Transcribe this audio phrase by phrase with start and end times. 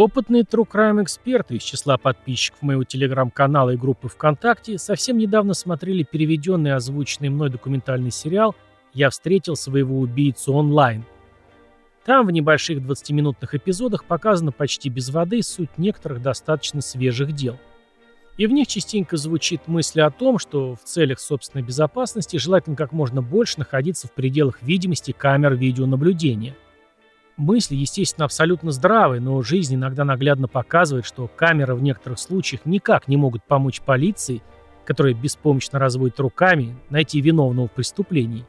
[0.00, 6.04] Опытные True Crime эксперты из числа подписчиков моего телеграм-канала и группы ВКонтакте совсем недавно смотрели
[6.04, 8.56] переведенный и озвученный мной документальный сериал
[8.94, 11.04] «Я встретил своего убийцу онлайн».
[12.06, 17.58] Там в небольших 20-минутных эпизодах показана почти без воды суть некоторых достаточно свежих дел.
[18.38, 22.92] И в них частенько звучит мысль о том, что в целях собственной безопасности желательно как
[22.92, 26.56] можно больше находиться в пределах видимости камер видеонаблюдения–
[27.40, 33.08] Мысли, естественно, абсолютно здравые, но жизнь иногда наглядно показывает, что камеры в некоторых случаях никак
[33.08, 34.42] не могут помочь полиции,
[34.84, 38.44] которая беспомощно разводит руками, найти виновного в преступлении.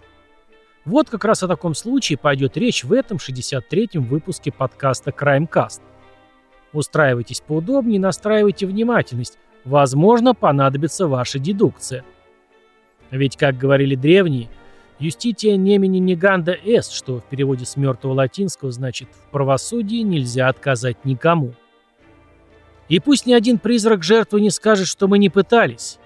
[0.83, 5.79] Вот как раз о таком случае пойдет речь в этом 63-м выпуске подкаста CrimeCast.
[6.73, 9.37] Устраивайтесь поудобнее настраивайте внимательность.
[9.63, 12.03] Возможно, понадобится ваша дедукция.
[13.09, 14.49] Ведь, как говорили древние,
[15.01, 21.05] Юстития немени неганда эст, что в переводе с мертвого латинского значит «в правосудии нельзя отказать
[21.05, 21.53] никому».
[22.87, 25.97] И пусть ни один призрак жертвы не скажет, что мы не пытались.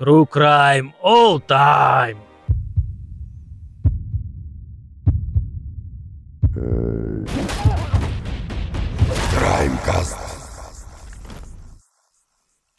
[0.00, 2.16] True crime all time.
[9.38, 10.29] Краймкаст.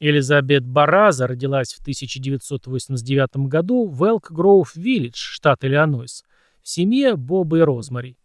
[0.04, 6.24] Элизабет Бараза родилась в 1989 году в Элк-Гроув-Виллидж, штат Иллинойс,
[6.64, 8.18] в семье Боба и Розмари.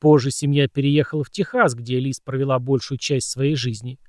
[0.00, 4.00] Позже семья переехала в Техас, где Лиз провела большую часть своей жизни.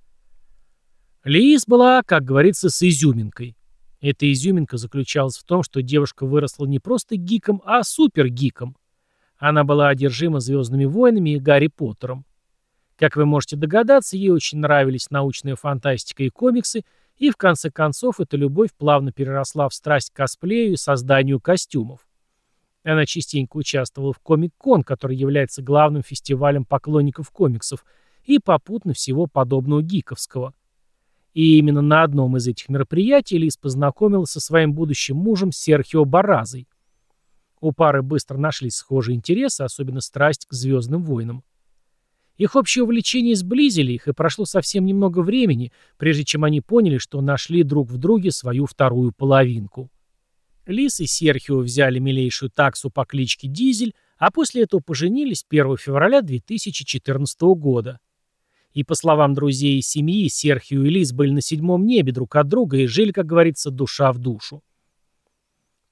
[1.26, 3.58] Лиз была, как говорится, с изюминкой.
[4.00, 8.78] Эта изюминка заключалась в том, что девушка выросла не просто гиком, а супергиком.
[9.38, 12.26] Она была одержима «Звездными войнами» и Гарри Поттером.
[13.00, 16.84] Как вы можете догадаться, ей очень нравились научная фантастика и комиксы,
[17.16, 22.06] и в конце концов эта любовь плавно переросла в страсть к косплею и созданию костюмов.
[22.84, 27.86] Она частенько участвовала в Комик-Кон, который является главным фестивалем поклонников комиксов,
[28.26, 30.54] и попутно всего подобного гиковского.
[31.34, 36.68] И именно на одном из этих мероприятий Лиз познакомилась со своим будущим мужем Серхио Баразой.
[37.62, 41.44] У пары быстро нашлись схожие интересы, особенно страсть к «Звездным войнам».
[42.40, 47.20] Их общее увлечение сблизили их, и прошло совсем немного времени, прежде чем они поняли, что
[47.20, 49.92] нашли друг в друге свою вторую половинку.
[50.66, 56.22] Лис и Серхио взяли милейшую таксу по кличке Дизель, а после этого поженились 1 февраля
[56.22, 58.00] 2014 года.
[58.72, 62.48] И по словам друзей и семьи, Серхио и Лис были на седьмом небе друг от
[62.48, 64.64] друга и жили, как говорится, душа в душу.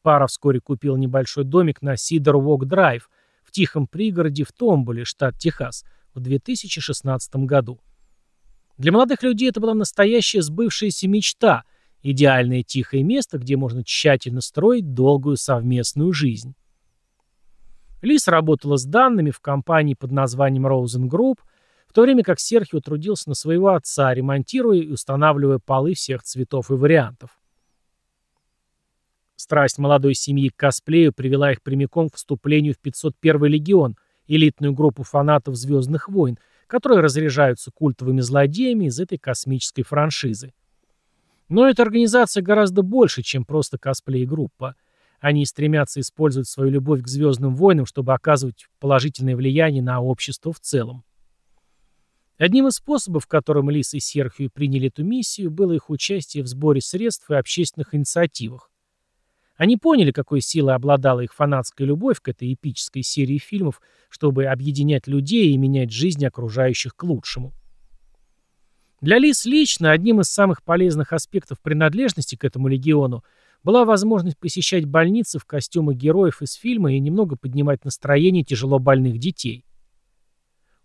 [0.02, 3.09] Пара вскоре купила небольшой домик на Сидор Вок Драйв
[3.44, 5.84] в тихом пригороде в Томболе, штат Техас–
[6.17, 7.79] в 2016 году.
[8.78, 11.63] Для молодых людей это была настоящая сбывшаяся мечта,
[12.01, 16.56] идеальное тихое место, где можно тщательно строить долгую совместную жизнь.
[18.01, 21.39] Лис работала с данными в компании под названием Rosen Group,
[21.88, 26.69] в то время как Серхио трудился на своего отца, ремонтируя и устанавливая полы всех цветов
[26.69, 27.31] и вариантов.
[29.35, 35.03] Страсть молодой семьи к косплею привела их прямиком к вступлению в 501 легион– элитную группу
[35.03, 40.53] фанатов «Звездных войн», которые разряжаются культовыми злодеями из этой космической франшизы.
[41.49, 44.75] Но эта организация гораздо больше, чем просто косплей-группа.
[45.19, 50.59] Они стремятся использовать свою любовь к «Звездным войнам», чтобы оказывать положительное влияние на общество в
[50.59, 51.03] целом.
[52.38, 56.81] Одним из способов, которым Лис и Серхио приняли эту миссию, было их участие в сборе
[56.81, 58.69] средств и общественных инициативах.
[59.57, 65.07] Они поняли, какой силой обладала их фанатская любовь к этой эпической серии фильмов, чтобы объединять
[65.07, 67.53] людей и менять жизнь окружающих к лучшему.
[69.01, 73.23] Для Лис лично одним из самых полезных аспектов принадлежности к этому легиону
[73.63, 79.18] была возможность посещать больницы в костюмах героев из фильма и немного поднимать настроение тяжело больных
[79.18, 79.66] детей.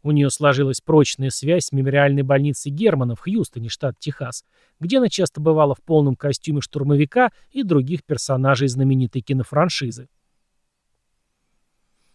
[0.02, 4.44] У нее сложилась прочная связь с мемориальной больницей Германа в Хьюстоне, штат Техас,
[4.80, 10.08] где она часто бывала в полном костюме штурмовика и других персонажей знаменитой кинофраншизы.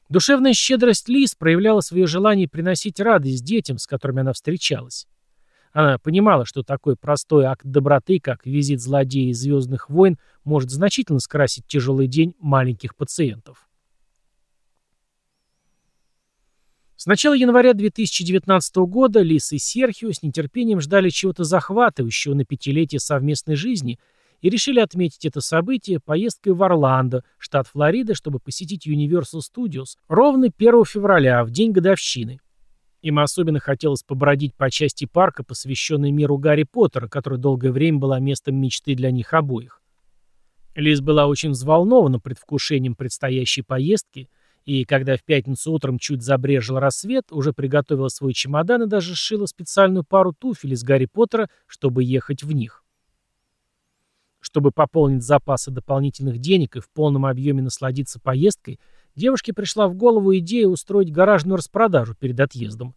[0.10, 5.08] Душевная щедрость Лиз проявляла свое желание приносить радость детям, с которыми она встречалась.
[5.74, 11.20] Она понимала, что такой простой акт доброты, как визит злодея из «Звездных войн», может значительно
[11.20, 13.67] скрасить тяжелый день маленьких пациентов.
[17.00, 23.00] С начала января 2019 года Лис и Серхио с нетерпением ждали чего-то захватывающего на пятилетие
[23.00, 24.00] совместной жизни
[24.42, 30.48] и решили отметить это событие поездкой в Орландо, штат Флорида, чтобы посетить Universal Studios ровно
[30.48, 32.40] 1 февраля, в день годовщины.
[33.04, 38.20] Им особенно хотелось побродить по части парка, посвященной миру Гарри Поттера, который долгое время была
[38.20, 39.84] местом мечты для них обоих.
[40.74, 44.30] Лиз была очень взволнована предвкушением предстоящей поездки–
[44.68, 49.46] И когда в пятницу утром чуть забрежил рассвет, уже приготовила свой чемодан и даже сшила
[49.46, 52.84] специальную пару туфель из Гарри Поттера, чтобы ехать в них.
[54.42, 58.82] Чтобы пополнить запасы дополнительных денег и в полном объеме насладиться поездкой,
[59.16, 62.94] девушке пришла в голову идея устроить гаражную распродажу перед отъездом.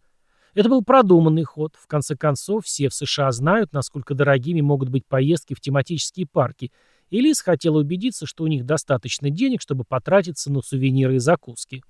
[0.53, 1.75] Это был продуманный ход.
[1.79, 6.73] В конце концов, все в США знают, насколько дорогими могут быть поездки в тематические парки,
[7.11, 11.83] и хотела убедиться, что у них достаточно денег, чтобы потратиться на сувениры и закуски.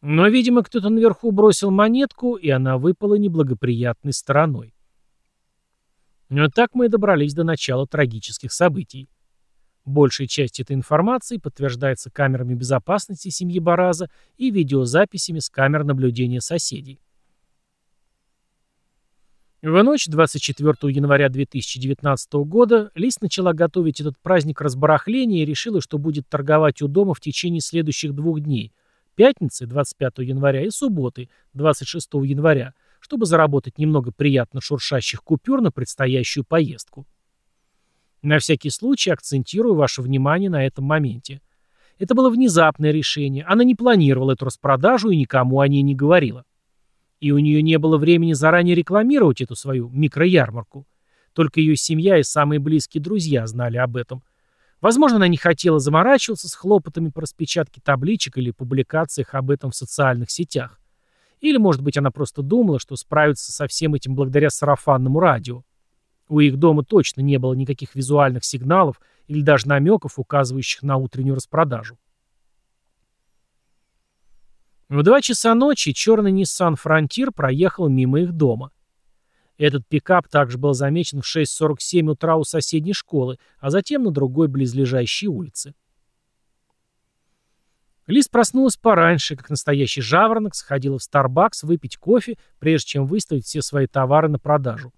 [0.00, 4.74] Но, видимо, кто-то наверху бросил монетку, и она выпала неблагоприятной стороной.
[6.28, 9.08] Но так мы и добрались до начала трагических событий.
[9.86, 17.00] Большая часть этой информации подтверждается камерами безопасности семьи Бараза и видеозаписями с камер наблюдения соседей.
[19.60, 25.98] В ночь 24 января 2019 года Лис начала готовить этот праздник разбарахления и решила, что
[25.98, 28.72] будет торговать у дома в течение следующих двух дней–
[29.16, 36.44] пятницы, 25 января, и субботы, 26 января, чтобы заработать немного приятно шуршащих купюр на предстоящую
[36.44, 37.04] поездку.
[38.22, 41.40] На всякий случай акцентирую ваше внимание на этом моменте.
[41.98, 46.44] Это было внезапное решение, она не планировала эту распродажу и никому о ней не говорила.
[47.20, 50.86] И у нее не было времени заранее рекламировать эту свою микроярмарку.
[51.32, 54.22] Только ее семья и самые близкие друзья знали об этом.
[54.80, 59.76] Возможно, она не хотела заморачиваться с хлопотами по распечатке табличек или публикациях об этом в
[59.76, 60.80] социальных сетях.
[61.40, 65.62] Или, может быть, она просто думала, что справится со всем этим благодаря сарафанному радио.
[66.28, 71.36] У их дома точно не было никаких визуальных сигналов или даже намеков, указывающих на утреннюю
[71.36, 71.98] распродажу.
[74.88, 78.70] В два часа ночи черный Nissan Frontier проехал мимо их дома.
[79.58, 84.48] Этот пикап также был замечен в 6.47 утра у соседней школы, а затем на другой
[84.48, 85.74] близлежащей улице.
[88.06, 93.60] Лиз проснулась пораньше, как настоящий жаворонок, сходила в Starbucks выпить кофе, прежде чем выставить все
[93.60, 94.94] свои товары на продажу.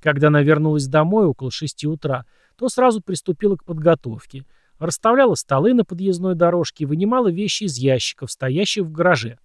[0.00, 2.26] Когда она вернулась домой около 6 утра,
[2.56, 4.44] то сразу приступила к подготовке–
[4.80, 9.38] Расставляла столы на подъездной дорожке и вынимала вещи из ящиков, стоящих в гараже.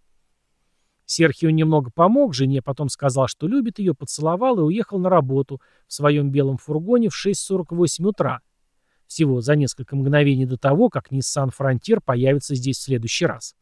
[1.05, 5.93] Серхио немного помог жене, потом сказал, что любит ее, поцеловал и уехал на работу в
[5.93, 8.39] своем белом фургоне в 6.48 утра.
[9.07, 13.55] Всего за несколько мгновений до того, как Nissan Frontier появится здесь в следующий раз.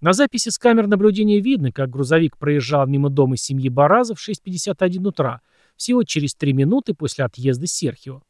[0.00, 5.06] На записи с камер наблюдения видно, как грузовик проезжал мимо дома семьи Бараза в 6.51
[5.06, 5.42] утра,
[5.76, 8.22] всего через 3 минуты после отъезда Серхио.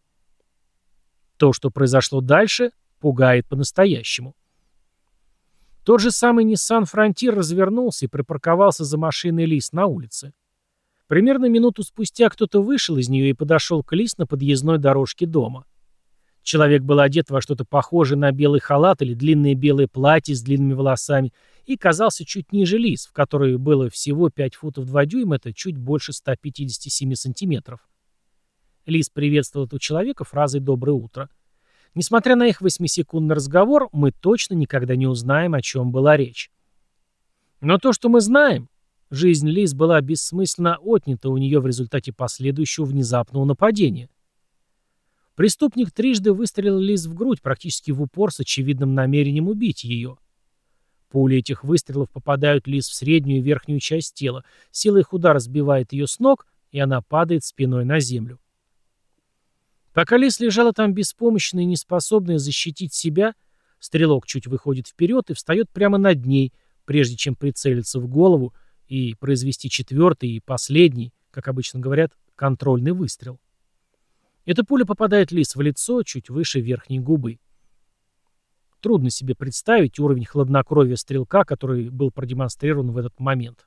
[1.36, 4.34] То, что произошло дальше, пугает по-настоящему.
[5.84, 10.32] Тот же самый Nissan Frontier развернулся и припарковался за машиной Лис на улице.
[11.06, 15.64] Примерно минуту спустя кто-то вышел из нее и подошел к Лис на подъездной дорожке дома.
[16.42, 20.74] Человек был одет во что-то похожее на белый халат или длинное белое платье с длинными
[20.74, 21.32] волосами
[21.66, 25.76] и казался чуть ниже Лис, в которой было всего 5 футов 2 дюйма, это чуть
[25.76, 27.80] больше 157 сантиметров.
[28.86, 31.28] Лис приветствовал этого человека фразой «доброе утро».
[31.94, 36.50] Несмотря на их восьмисекундный разговор, мы точно никогда не узнаем, о чем была речь.
[37.60, 38.68] Но то, что мы знаем,
[39.10, 44.10] жизнь Лиз была бессмысленно отнята у нее в результате последующего внезапного нападения.
[45.36, 50.18] Преступник трижды выстрелил Лиз в грудь, практически в упор, с очевидным намерением убить ее.
[51.08, 55.92] Пули этих выстрелов попадают Лиз в среднюю и верхнюю часть тела, сила их удара сбивает
[55.92, 58.38] ее с ног, и она падает спиной на землю.
[59.96, 63.34] Пока Лис лежала там беспомощная и неспособная защитить себя,
[63.78, 66.52] стрелок чуть выходит вперед и встает прямо над ней,
[66.84, 68.52] прежде чем прицелиться в голову
[68.88, 73.40] и произвести четвертый и последний, как обычно говорят, контрольный выстрел.
[74.44, 77.38] Эта пуля попадает Лис в лицо, чуть выше верхней губы.
[78.82, 83.66] Трудно себе представить уровень хладнокровия стрелка, который был продемонстрирован в этот момент.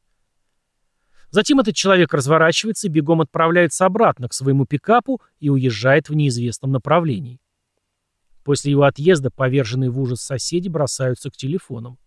[1.32, 6.72] Затем этот человек разворачивается и бегом отправляется обратно к своему пикапу и уезжает в неизвестном
[6.72, 7.40] направлении.
[8.44, 12.00] После его отъезда поверженные в ужас соседи бросаются к телефонам.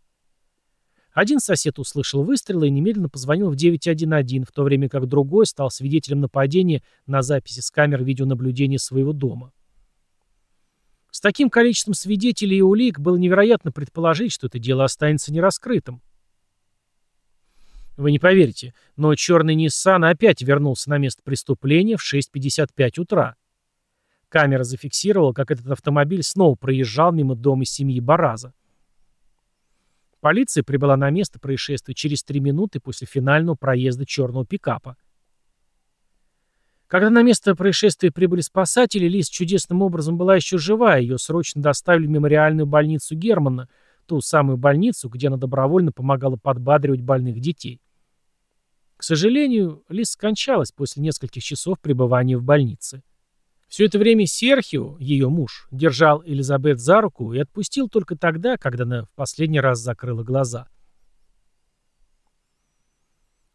[1.12, 5.70] Один сосед услышал выстрелы и немедленно позвонил в 911, в то время как другой стал
[5.70, 9.52] свидетелем нападения на записи с камер видеонаблюдения своего дома.
[11.10, 16.00] С таким количеством свидетелей и улик было невероятно предположить, что это дело останется нераскрытым.
[17.96, 23.36] Вы не поверите, но черный Ниссан опять вернулся на место преступления в 6.55 утра.
[24.28, 28.54] Камера зафиксировала, как этот автомобиль снова проезжал мимо дома семьи Бараза.
[30.20, 34.96] Полиция прибыла на место происшествия через три минуты после финального проезда черного пикапа.
[36.86, 42.06] Когда на место происшествия прибыли спасатели, Лиз чудесным образом была еще жива, ее срочно доставили
[42.06, 43.68] в мемориальную больницу Германа,
[44.06, 47.80] ту самую больницу, где она добровольно помогала подбадривать больных детей.
[48.96, 53.02] К сожалению, Лиз скончалась после нескольких часов пребывания в больнице.
[53.68, 58.84] Все это время Серхио, ее муж, держал Элизабет за руку и отпустил только тогда, когда
[58.84, 60.68] она в последний раз закрыла глаза.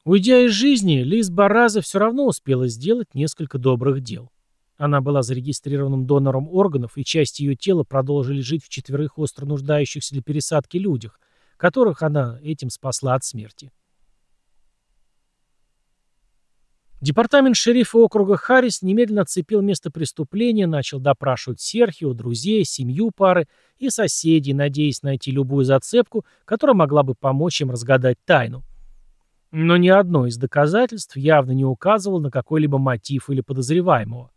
[0.04, 4.32] Уйдя из жизни, Лиз Бараза все равно успела сделать несколько добрых дел.
[4.78, 10.14] Она была зарегистрированным донором органов, и часть ее тела продолжили жить в четверых остро нуждающихся
[10.14, 11.20] для пересадки людях,
[11.58, 13.72] которых она этим спасла от смерти.
[17.00, 23.92] Департамент шерифа округа Харрис немедленно оцепил место преступления, начал допрашивать Серхио, друзей, семью пары и
[23.92, 28.64] соседей, надеясь найти любую зацепку, которая могла бы помочь им разгадать тайну.
[29.52, 34.32] Но ни одно из доказательств явно не указывало на какой-либо мотив или подозреваемого.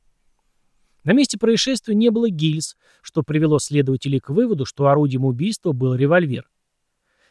[1.02, 5.95] На месте происшествия не было гильз, что привело следователей к выводу, что орудием убийства был
[5.95, 6.50] револьвер.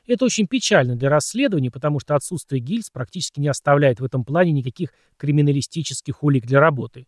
[0.07, 4.51] Это очень печально для расследования, потому что отсутствие гильз практически не оставляет в этом плане
[4.51, 7.05] никаких криминалистических улик для работы.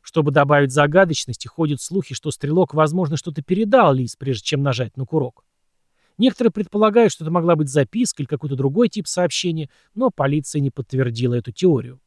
[0.00, 5.04] Чтобы добавить загадочности, ходят слухи, что стрелок, возможно, что-то передал Лиз, прежде чем нажать на
[5.04, 5.44] курок.
[6.16, 10.70] Некоторые предполагают, что это могла быть записка или какой-то другой тип сообщения, но полиция не
[10.70, 12.00] подтвердила эту теорию.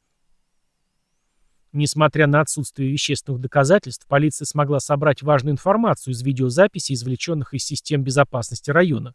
[1.74, 8.04] Несмотря на отсутствие вещественных доказательств, полиция смогла собрать важную информацию из видеозаписей, извлеченных из систем
[8.04, 9.13] безопасности района.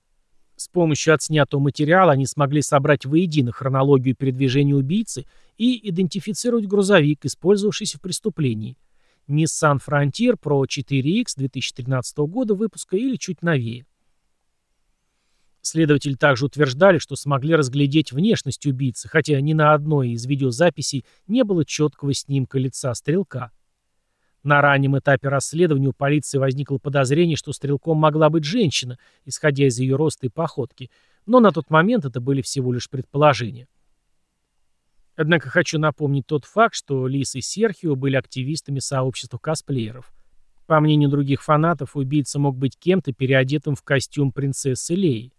[0.57, 5.27] С помощью отснятого материала они смогли собрать воедино хронологию передвижения убийцы
[5.59, 8.79] и идентифицировать грузовик, использовавшийся в преступлении.
[9.29, 13.85] Nissan Frontier Pro 4X 2013 года выпуска или чуть новее.
[15.69, 21.43] Следователи также утверждали, что смогли разглядеть внешность убийцы, хотя ни на одной из видеозаписей не
[21.43, 23.51] было четкого снимка лица стрелка.
[24.45, 29.77] На раннем этапе расследования у полиции возникло подозрение, что стрелком могла быть женщина, исходя из
[29.81, 30.89] ее роста и походки,
[31.27, 33.67] но на тот момент это были всего лишь предположения.
[35.17, 40.15] Однако хочу напомнить тот факт, что Лис и Серхио были активистами сообщества косплееров.
[40.67, 45.33] По мнению других фанатов, убийца мог быть кем-то, переодетым в костюм принцессы Леи.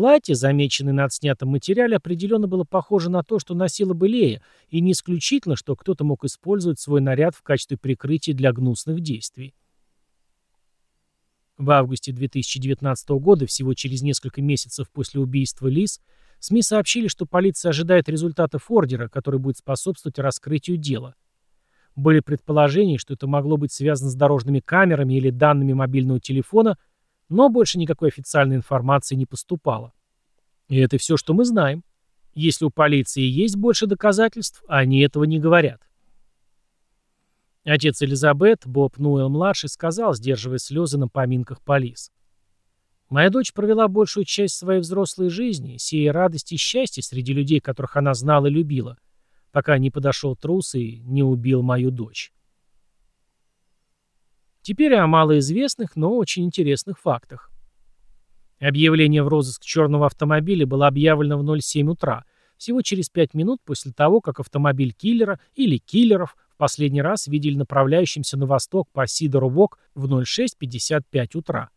[0.00, 4.40] Платье, замеченное на отснятом материале, определенно было похоже на то, что носила бы Лея,
[4.70, 9.54] и не исключительно, что кто-то мог использовать свой наряд в качестве прикрытия для гнусных действий.
[11.58, 16.00] В августе 2019 года, всего через несколько месяцев после убийства Лиз,
[16.38, 21.14] СМИ сообщили, что полиция ожидает результатов ордера, который будет способствовать раскрытию дела.
[21.94, 26.78] Были предположения, что это могло быть связано с дорожными камерами или данными мобильного телефона–
[27.30, 29.92] но больше никакой официальной информации не поступало.
[30.68, 31.84] И это все, что мы знаем.
[32.34, 35.80] Если у полиции есть больше доказательств, они этого не говорят.
[37.64, 42.10] Отец Элизабет, Боб Нуэлл-младший, сказал, сдерживая слезы на поминках полис.
[43.08, 47.96] «Моя дочь провела большую часть своей взрослой жизни, сея радость и счастье среди людей, которых
[47.96, 48.96] она знала и любила,
[49.50, 52.32] пока не подошел трус и не убил мою дочь».
[54.62, 57.50] Теперь о малоизвестных, но очень интересных фактах.
[58.60, 62.24] Объявление в розыск черного автомобиля было объявлено в 07 утра,
[62.58, 67.56] всего через 5 минут после того, как автомобиль киллера или киллеров в последний раз видели
[67.56, 71.70] направляющимся на восток по Cedar Walk в 06.55 утра.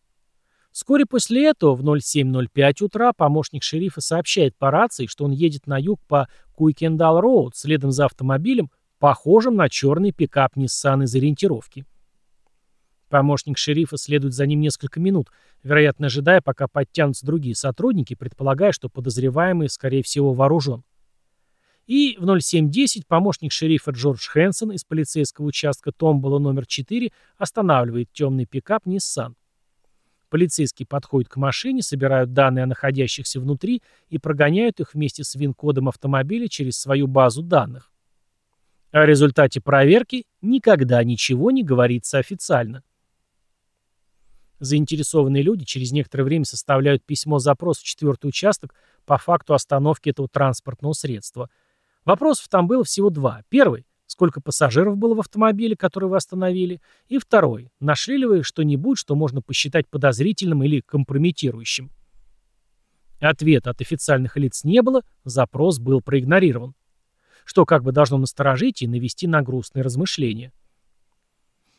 [0.73, 5.77] Вскоре после этого в 07.05 утра помощник шерифа сообщает по рации, что он едет на
[5.77, 11.85] юг по Kuykendahl Road следом за автомобилем, похожим на черный пикап Nissan из ориентировки.
[13.13, 15.29] Помощник шерифа следует за ним несколько минут,
[15.61, 20.83] вероятно, ожидая, пока подтянутся другие сотрудники, предполагая, что подозреваемый, скорее всего, вооружен.
[21.85, 28.47] И в 07.10 помощник шерифа Джордж Хэнсон из полицейского участка Томбола номер 4 останавливает темный
[28.47, 29.35] пикап Nissan.
[30.31, 35.87] Полицейские подходят к машине, собирают данные о находящихся внутри и прогоняют их вместе с ВИН-кодом
[35.87, 37.91] автомобиля через свою базу данных.
[38.89, 42.81] О результате проверки никогда ничего не говорится официально.
[44.63, 48.73] Заинтересованные люди через некоторое время составляют письмо-запрос в четвертый участок
[49.05, 51.49] по факту остановки этого транспортного средства.
[52.05, 53.43] Вопросов там было всего два.
[53.49, 56.79] Первый– сколько пассажиров было в автомобиле, который вы остановили?
[57.09, 61.91] И второй– нашли ли вы что-нибудь, что можно посчитать подозрительным или компрометирующим?
[63.19, 66.73] Ответа от официальных лиц не было, запрос был проигнорирован.
[67.43, 70.53] Что как бы должно насторожить и навести на грустные размышления.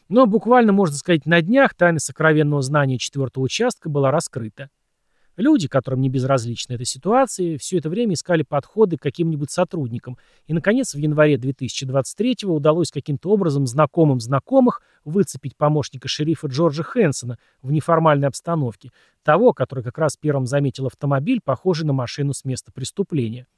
[0.08, 4.70] Но буквально, можно сказать, на днях тайна сокровенного знания четвертого участка была раскрыта.
[5.36, 10.52] Люди, которым не безразлична эта ситуация, все это время искали подходы к каким-нибудь сотрудникам, и,
[10.52, 17.72] наконец, в январе 2023 удалось каким-то образом знакомым знакомых выцепить помощника шерифа Джорджа Хэнсона в
[17.72, 18.92] неформальной обстановке,
[19.24, 23.48] того, который как раз первым заметил автомобиль, похожий на машину с места преступления.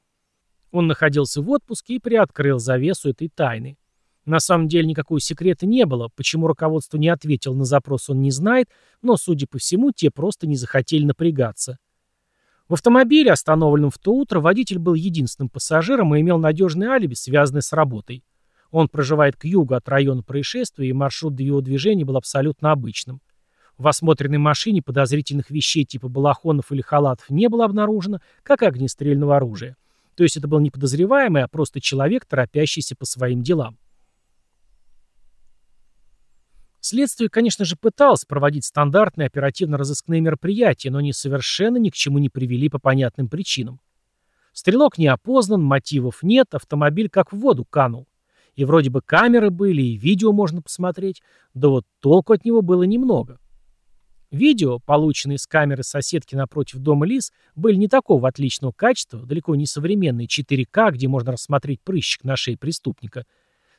[0.70, 3.76] Он находился в отпуске и приоткрыл завесу этой тайны.
[4.26, 8.32] На самом деле никакого секрета не было, почему руководство не ответил на запрос он не
[8.32, 8.68] знает,
[9.00, 11.78] но, судя по всему, те просто не захотели напрягаться.
[12.68, 17.60] В автомобиле, остановленном в то утро, водитель был единственным пассажиром и имел надежное алиби, связанное
[17.60, 18.24] с работой.
[18.72, 23.20] Он проживает к югу от района происшествия, и маршрут его движения был абсолютно обычным.
[23.78, 29.36] В осмотренной машине подозрительных вещей типа балахонов или халатов не было обнаружено, как и огнестрельного
[29.36, 29.76] оружия.
[30.16, 33.78] То есть это был не подозреваемый, а просто человек, торопящийся по своим делам.
[36.88, 42.28] Следствие, конечно же, пыталось проводить стандартные оперативно-розыскные мероприятия, но они совершенно ни к чему не
[42.28, 43.80] привели по понятным причинам.
[44.52, 48.06] Стрелок не опознан, мотивов нет, автомобиль как в воду канул.
[48.54, 51.22] И вроде бы камеры были, и видео можно посмотреть,
[51.54, 53.40] да вот толку от него было немного.
[54.30, 59.66] Видео, полученные с камеры соседки напротив дома Лис, были не такого отличного качества, далеко не
[59.66, 63.24] современные 4К, где можно рассмотреть прыщик на шее преступника.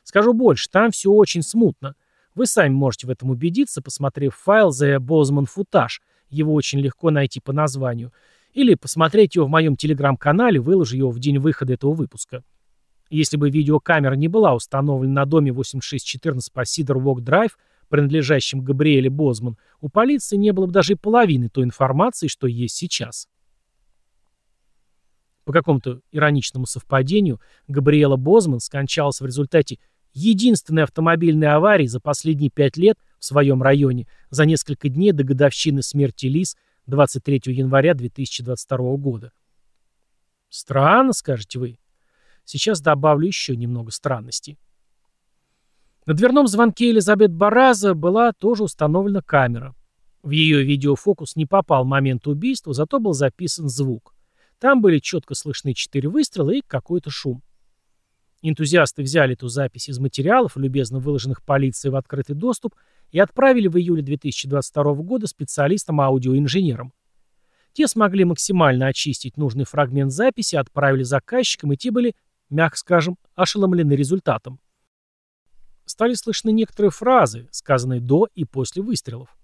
[0.02, 1.94] Скажу больше, там все очень смутно–
[2.38, 6.00] вы сами можете в этом убедиться, посмотрев файл The Bozeman Footage.
[6.30, 8.12] Его очень легко найти по названию.
[8.52, 12.44] Или посмотреть его в моем телеграм-канале, выложу его в день выхода этого выпуска.
[13.10, 19.10] Если бы видеокамера не была установлена на доме 8614 по Сидор Вок Драйв, принадлежащем Габриэле
[19.10, 23.28] Бозман, у полиции не было бы даже и половины той информации, что есть сейчас.
[25.44, 29.78] По какому-то ироничному совпадению, Габриэла Бозман скончалась в результате
[30.12, 35.82] единственной автомобильной аварии за последние пять лет в своем районе за несколько дней до годовщины
[35.82, 39.32] смерти Лис 23 января 2022 года.
[40.48, 41.78] Странно, скажете вы.
[42.44, 44.58] Сейчас добавлю еще немного странностей.
[46.06, 49.74] На дверном звонке Элизабет Бараза была тоже установлена камера.
[50.22, 54.14] В ее видеофокус не попал момент убийства, зато был записан звук.
[54.58, 57.42] Там были четко слышны четыре выстрела и какой-то шум.
[58.42, 62.74] Энтузиасты взяли эту запись из материалов, любезно выложенных полицией в открытый доступ,
[63.10, 66.92] и отправили в июле 2022 года специалистам-аудиоинженерам.
[67.72, 72.14] Те смогли максимально очистить нужный фрагмент записи, отправили заказчикам, и те были,
[72.50, 74.60] мягко скажем, ошеломлены результатом.
[75.84, 79.37] Стали слышны некоторые фразы, сказанные до и после выстрелов.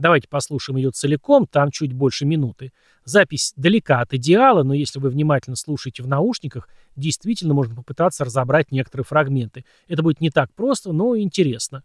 [0.00, 2.72] Давайте послушаем ее целиком, там чуть больше минуты.
[3.04, 8.72] Запись далека от идеала, но если вы внимательно слушаете в наушниках, действительно можно попытаться разобрать
[8.72, 9.66] некоторые фрагменты.
[9.88, 11.82] Это будет не так просто, но интересно.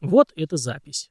[0.00, 1.10] Вот эта запись.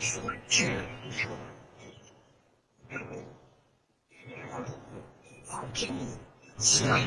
[0.00, 0.82] 所っちへ行
[1.14, 1.28] け。
[2.88, 3.04] でも、
[4.48, 4.66] この
[5.44, 6.16] 先に、
[6.58, 7.02] 次第、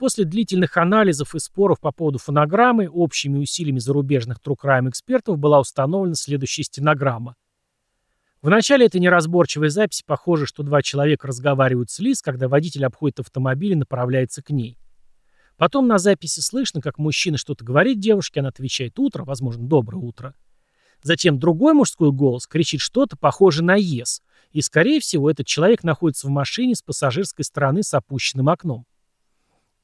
[0.00, 6.14] После длительных анализов и споров по поводу фонограммы общими усилиями зарубежных crime экспертов была установлена
[6.14, 7.36] следующая стенограмма.
[8.40, 13.20] В начале этой неразборчивой записи похоже, что два человека разговаривают с Лиз, когда водитель обходит
[13.20, 14.78] автомобиль и направляется к ней.
[15.58, 20.34] Потом на записи слышно, как мужчина что-то говорит девушке, она отвечает «утро», возможно, «доброе утро».
[21.02, 26.26] Затем другой мужской голос кричит что-то похожее на «ес», и, скорее всего, этот человек находится
[26.26, 28.84] в машине с пассажирской стороны с опущенным окном.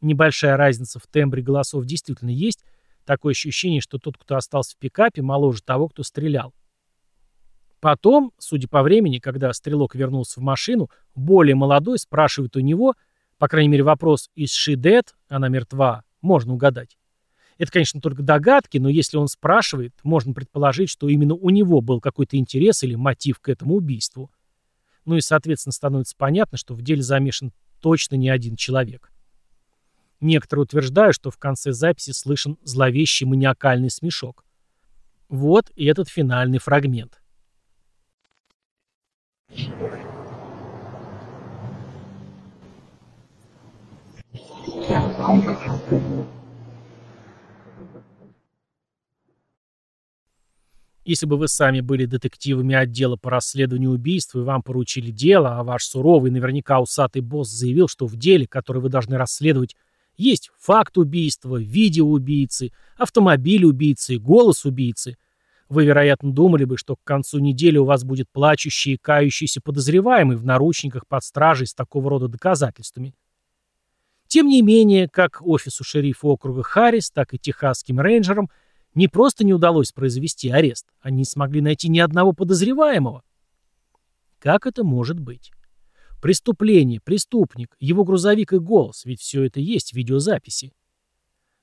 [0.01, 2.65] Небольшая разница в тембре голосов действительно есть,
[3.05, 6.53] такое ощущение, что тот, кто остался в пикапе, моложе того, кто стрелял.
[7.81, 12.95] Потом, судя по времени, когда стрелок вернулся в машину, более молодой спрашивает у него,
[13.39, 16.03] по крайней мере вопрос «Is she dead?» Она мертва.
[16.21, 16.97] Можно угадать.
[17.59, 22.01] Это, конечно, только догадки, но если он спрашивает, можно предположить, что именно у него был
[22.01, 24.31] какой-то интерес или мотив к этому убийству.
[25.07, 29.11] Ну и, соответственно, становится понятно, что в деле замешан точно не один человек.
[30.21, 34.45] Некоторые утверждают, что в конце записи слышен зловещий маниакальный смешок.
[35.29, 37.21] Вот и этот финальный фрагмент.
[51.07, 55.63] Если бы вы сами были детективами отдела по расследованию убийств и вам поручили дело, а
[55.63, 59.77] ваш суровый, наверняка усатый босс заявил, что в деле, которое вы должны расследовать,
[60.17, 65.17] есть факт убийства, видео убийцы, автомобиль убийцы, голос убийцы,
[65.69, 70.37] вы, вероятно, думали бы, что к концу недели у вас будет плачущий и кающийся подозреваемый
[70.37, 73.15] в наручниках под стражей с такого рода доказательствами.
[74.27, 78.51] Тем не менее, как офису шерифа округа Харрис, так и техасским рейнджерам
[78.97, 83.23] не просто не удалось произвести арест, они не смогли найти ни одного подозреваемого.
[84.39, 85.53] Как это может быть?
[86.23, 90.73] Преступление, преступник, его грузовик и голос, ведь все это есть в видеозаписи.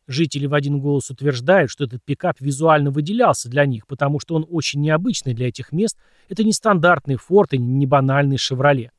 [0.05, 4.45] Жители в один голос утверждают, что этот пикап визуально выделялся для них, потому что он
[4.47, 5.97] очень необычный для этих мест.
[6.29, 8.91] Это не стандартный Форд и не банальный Шевроле.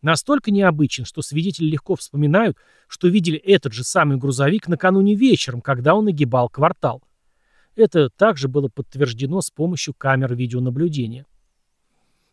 [0.00, 2.56] Настолько необычен, что свидетели легко вспоминают,
[2.88, 7.02] что видели этот же самый грузовик накануне вечером, когда он нагибал квартал.
[7.74, 11.26] Это также было подтверждено с помощью камер видеонаблюдения.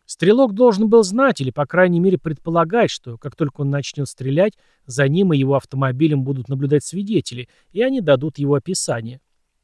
[0.04, 4.54] Стрелок должен был знать или, по крайней мере, предполагать, что, как только он начнет стрелять,
[4.84, 9.20] за ним и его автомобилем будут наблюдать свидетели, и они дадут его описание.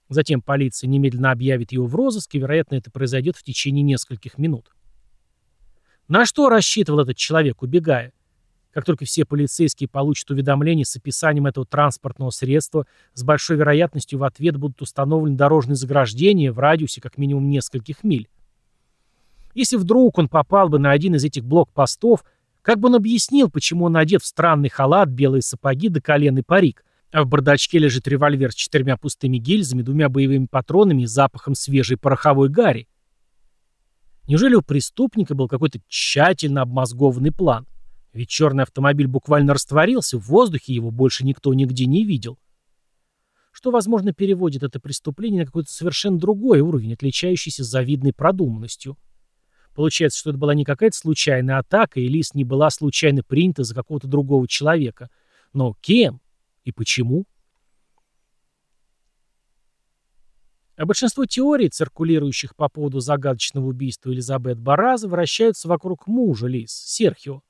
[0.08, 4.70] Затем полиция немедленно объявит его в розыск, и, вероятно, это произойдет в течение нескольких минут.
[6.06, 8.12] На что рассчитывал этот человек, убегая?
[8.76, 14.22] Как только все полицейские получат уведомление с описанием этого транспортного средства, с большой вероятностью в
[14.22, 18.28] ответ будут установлены дорожные заграждения в радиусе как минимум нескольких миль.
[19.54, 22.22] Если вдруг он попал бы на один из этих блокпостов,
[22.60, 26.42] как бы он объяснил, почему он одет в странный халат, белые сапоги до колен и
[26.42, 31.54] парик, а в бардачке лежит револьвер с четырьмя пустыми гильзами, двумя боевыми патронами и запахом
[31.54, 32.88] свежей пороховой гари?
[34.28, 37.66] Неужели у преступника был какой-то тщательно обмозгованный план?
[38.16, 42.38] Ведь черный автомобиль буквально растворился, в воздухе его больше никто нигде не видел.
[43.52, 48.96] Что, возможно, переводит это преступление на какой-то совершенно другой уровень, отличающийся завидной продуманностью.
[49.74, 53.74] Получается, что это была не какая-то случайная атака, и Лис не была случайно принята за
[53.74, 55.10] какого-то другого человека.
[55.52, 56.22] Но кем
[56.64, 57.26] и почему?
[60.76, 67.42] А большинство теорий, циркулирующих по поводу загадочного убийства Элизабет Бараза, вращаются вокруг мужа Лис, Серхио.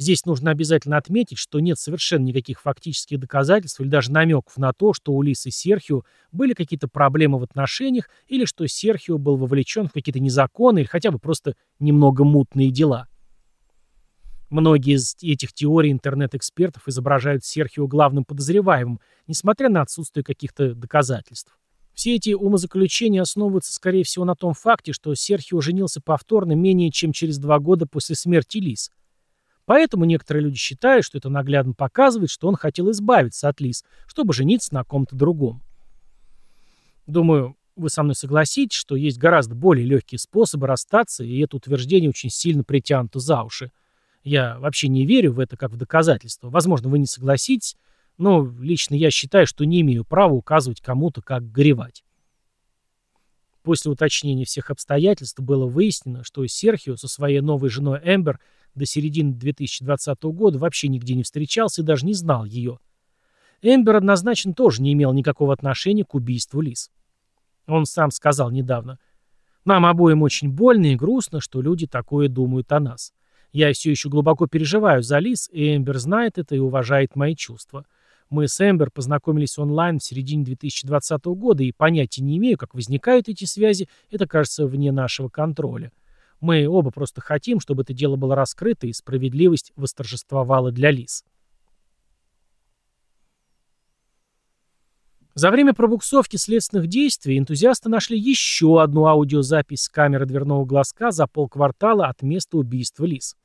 [0.00, 4.94] Здесь нужно обязательно отметить, что нет совершенно никаких фактических доказательств или даже намеков на то,
[4.94, 9.88] что у Лисы и Серхио были какие-то проблемы в отношениях или что Серхио был вовлечен
[9.88, 13.08] в какие-то незаконные или хотя бы просто немного мутные дела.
[14.48, 21.58] Многие из этих теорий интернет-экспертов изображают Серхио главным подозреваемым, несмотря на отсутствие каких-то доказательств.
[21.92, 27.12] Все эти умозаключения основываются, скорее всего, на том факте, что Серхио женился повторно менее чем
[27.12, 28.90] через два года после смерти Лис–
[29.70, 34.32] Поэтому некоторые люди считают, что это наглядно показывает, что он хотел избавиться от Лис, чтобы
[34.32, 35.62] жениться на ком-то другом.
[37.06, 42.10] Думаю, вы со мной согласитесь, что есть гораздо более легкие способы расстаться, и это утверждение
[42.10, 43.70] очень сильно притянуто за уши.
[44.24, 46.50] Я вообще не верю в это как в доказательство.
[46.50, 47.76] Возможно, вы не согласитесь,
[48.18, 52.02] но лично я считаю, что не имею права указывать кому-то, как горевать.
[53.62, 58.40] После уточнения всех обстоятельств было выяснено, что Серхио со своей новой женой Эмбер–
[58.74, 62.78] до середины 2020 года вообще нигде не встречался и даже не знал ее.
[63.62, 66.90] Эмбер однозначно тоже не имел никакого отношения к убийству Лиз.
[67.66, 68.98] Он сам сказал недавно,
[69.64, 73.12] «Нам обоим очень больно и грустно, что люди такое думают о нас.
[73.52, 77.84] Я все еще глубоко переживаю за Лиз, и Эмбер знает это и уважает мои чувства.
[78.30, 83.28] Мы с Эмбер познакомились онлайн в середине 2020 года и понятия не имею, как возникают
[83.28, 85.90] эти связи, это кажется вне нашего контроля.
[86.40, 91.24] Мы оба просто хотим, чтобы это дело было раскрыто и справедливость восторжествовала для Лис.
[95.34, 101.26] За время пробуксовки следственных действий энтузиасты нашли еще одну аудиозапись с камеры дверного глазка за
[101.26, 103.36] полквартала от места убийства Лис.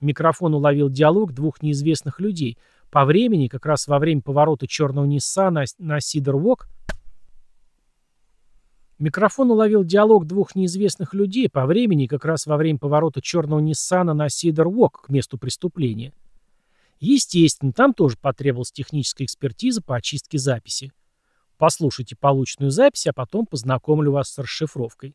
[0.00, 2.58] Микрофон уловил диалог двух неизвестных людей.
[2.90, 6.66] По времени, как раз во время поворота черного Ниссана на Сидор-Вок,
[9.00, 14.12] Микрофон уловил диалог двух неизвестных людей по времени, как раз во время поворота черного Ниссана
[14.12, 16.12] на Сидор-Вок к месту преступления.
[16.98, 20.92] Естественно, там тоже потребовалась техническая экспертиза по очистке записи.
[21.56, 25.14] Послушайте полученную запись, а потом познакомлю вас с расшифровкой.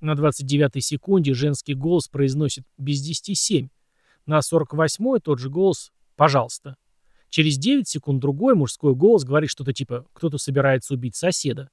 [0.00, 3.68] На 29-й секунде женский голос произносит «без 10 7».
[4.26, 6.76] На 48-й тот же голос «пожалуйста».
[7.28, 11.70] Через 9 секунд другой мужской голос говорит что-то типа «кто-то собирается убить соседа».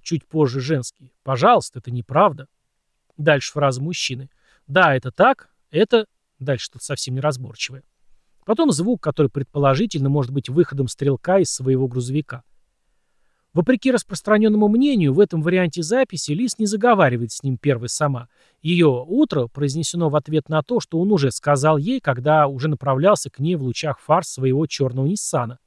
[0.00, 2.48] Чуть позже женский «пожалуйста, это неправда».
[3.18, 4.30] Дальше фраза мужчины
[4.66, 6.06] «да, это так, это...»
[6.38, 7.82] Дальше что-то совсем неразборчивое.
[8.46, 12.44] Потом звук, который предположительно может быть выходом стрелка из своего грузовика.
[13.52, 18.28] Вопреки распространенному мнению, в этом варианте записи Лис не заговаривает с ним первой сама.
[18.62, 23.30] Ее «утро» произнесено в ответ на то, что он уже сказал ей, когда уже направлялся
[23.30, 25.58] к ней в лучах фар своего черного Ниссана.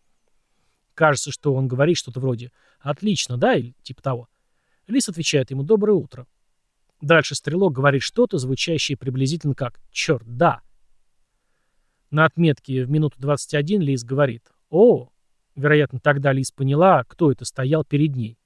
[0.93, 4.29] Кажется, что он говорит что-то вроде «отлично, да?» или типа того.
[4.87, 6.27] Лис отвечает ему «доброе утро».
[7.01, 10.61] Дальше стрелок говорит что-то, звучащее приблизительно как «черт, да».
[12.11, 15.09] На отметке в минуту 21 Лис говорит «О,
[15.59, 18.37] Вероятно, тогда Лиз поняла, кто это стоял перед ней.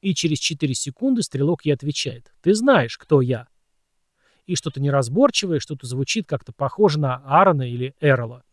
[0.00, 2.32] И через 4 секунды стрелок ей отвечает.
[2.40, 3.48] «Ты знаешь, кто я».
[4.46, 8.44] И что-то неразборчивое, что-то звучит как-то похоже на Аарона или Эрола.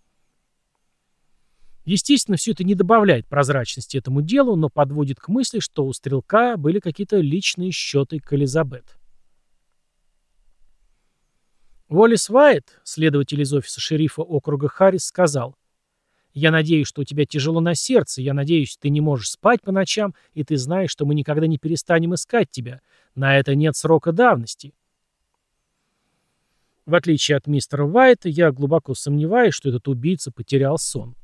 [1.86, 6.58] Естественно, все это не добавляет прозрачности этому делу, но подводит к мысли, что у стрелка
[6.58, 8.98] были какие-то личные счеты к Элизабет.
[11.88, 15.56] Уоллес Вайт, следователь из офиса шерифа округа Харрис, сказал,
[16.34, 19.72] я надеюсь, что у тебя тяжело на сердце, я надеюсь, ты не можешь спать по
[19.72, 22.82] ночам, и ты знаешь, что мы никогда не перестанем искать тебя.
[23.16, 24.74] На это нет срока давности.
[26.86, 31.16] В отличие от мистера Уайта, я глубоко сомневаюсь, что этот убийца потерял сон.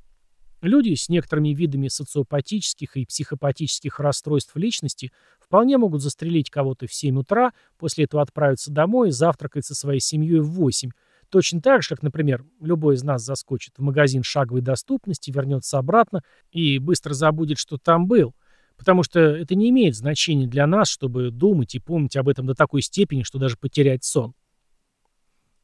[0.62, 7.19] Люди с некоторыми видами социопатических и психопатических расстройств личности вполне могут застрелить кого-то в 7
[7.19, 10.91] утра, после этого отправиться домой и завтракать со своей семьей в 8,
[11.32, 16.24] Точно так же, как, например, любой из нас заскочит в магазин шаговой доступности, вернется обратно
[16.52, 18.36] и быстро забудет, что там был.
[18.78, 22.54] Потому что это не имеет значения для нас, чтобы думать и помнить об этом до
[22.54, 24.34] такой степени, что даже потерять сон.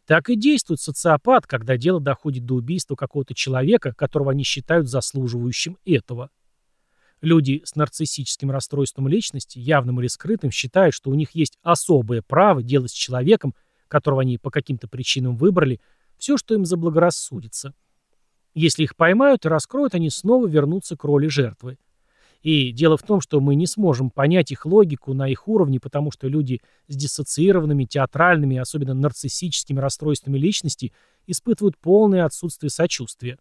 [0.08, 5.78] Так и действует социопат, когда дело доходит до убийства какого-то человека, которого они считают заслуживающим
[5.86, 6.32] этого.
[7.22, 12.64] Люди с нарциссическим расстройством личности, явным или скрытым, считают, что у них есть особое право
[12.64, 13.54] делать с человеком
[13.88, 15.80] которого они по каким-то причинам выбрали,
[16.18, 17.74] все, что им заблагорассудится.
[18.54, 21.78] Если их поймают и раскроют, они снова вернутся к роли жертвы.
[22.44, 26.12] И дело в том, что мы не сможем понять их логику на их уровне, потому
[26.12, 30.94] что люди с диссоциированными, театральными, особенно нарциссическими расстройствами личности
[31.26, 33.38] испытывают полное отсутствие сочувствия.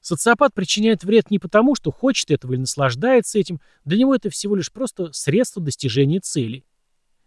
[0.00, 4.56] Социопат причиняет вред не потому, что хочет этого или наслаждается этим, для него это всего
[4.56, 6.64] лишь просто средство достижения цели.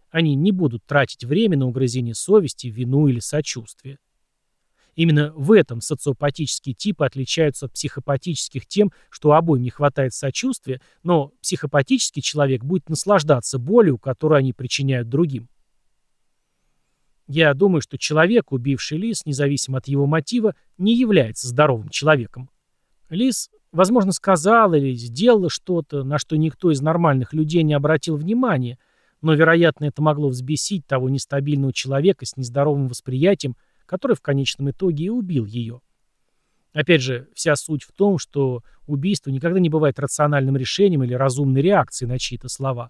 [0.10, 3.98] Они не будут тратить время на угрызение совести, вину или сочувствие.
[4.96, 11.32] Именно в этом социопатические типы отличаются от психопатических тем, что обоим не хватает сочувствия, но
[11.42, 15.48] психопатический человек будет наслаждаться болью, которую они причиняют другим.
[17.28, 22.50] Я думаю, что человек, убивший лис, независимо от его мотива, не является здоровым человеком.
[23.10, 28.78] Лис, возможно, сказал или сделал что-то, на что никто из нормальных людей не обратил внимания,
[29.22, 33.56] но, вероятно, это могло взбесить того нестабильного человека с нездоровым восприятием,
[33.92, 35.82] который в конечном итоге и убил ее.
[36.72, 41.62] Опять же, вся суть в том, что убийство никогда не бывает рациональным решением или разумной
[41.62, 42.90] реакцией на чьи-то слова.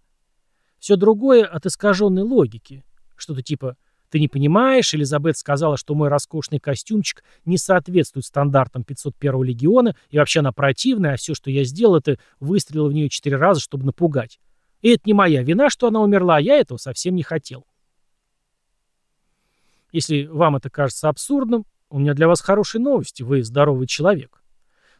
[0.77, 2.83] Все другое от искаженной логики.
[3.17, 3.77] Что-то типа
[4.11, 10.19] «ты не понимаешь», Элизабет сказала, что мой роскошный костюмчик не соответствует стандартам 501-го легиона, и
[10.19, 13.85] вообще она противная, а все, что я сделал, это выстрелил в нее четыре раза, чтобы
[13.85, 14.39] напугать.
[14.83, 17.65] И это не моя вина, что она умерла, а я этого совсем не хотел.
[19.91, 24.41] Если вам это кажется абсурдным, у меня для вас хорошие новости, вы здоровый человек.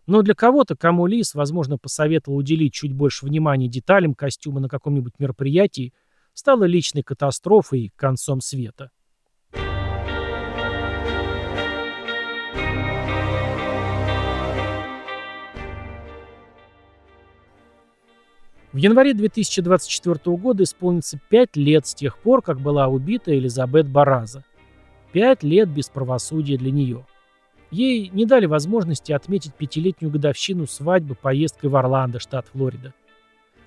[0.05, 5.13] Но для кого-то, кому Лис, возможно, посоветовал уделить чуть больше внимания деталям костюма на каком-нибудь
[5.19, 5.93] мероприятии,
[6.33, 8.91] стало личной катастрофой и концом света.
[18.73, 24.45] В январе 2024 года исполнится пять лет с тех пор, как была убита Элизабет Бараза.
[25.11, 27.05] Пять лет без правосудия для нее.
[27.69, 32.93] Ей не дали возможности отметить пятилетнюю годовщину свадьбы поездкой в Орландо, штат Флорида.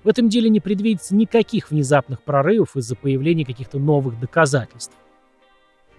[0.03, 4.95] В этом деле не предвидится никаких внезапных прорывов из-за появления каких-то новых доказательств.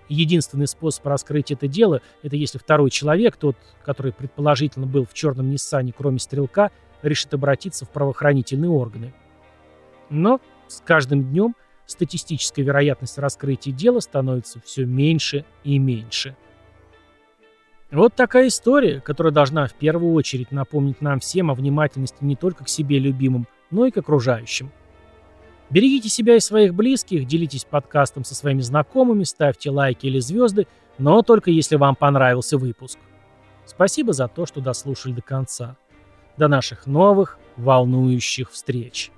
[0.09, 5.51] Единственный способ раскрыть это дело– это если второй человек, тот, который предположительно был в черном
[5.51, 6.71] Ниссане, кроме стрелка,
[7.03, 9.13] решит обратиться в правоохранительные органы.
[10.09, 11.57] Но с каждым днем–
[11.87, 16.37] статистическая вероятность раскрытия дела становится все меньше и меньше.
[17.91, 22.65] Вот такая история, которая должна в первую очередь напомнить нам всем о внимательности не только
[22.65, 24.73] к себе любимым, но и к окружающим.
[25.71, 30.67] Берегите себя и своих близких, делитесь подкастом со своими знакомыми, ставьте лайки или звезды,
[30.99, 32.99] но только если вам понравился выпуск.
[33.65, 35.77] Спасибо за то, что дослушали до конца.
[36.37, 39.11] До наших новых волнующих встреч!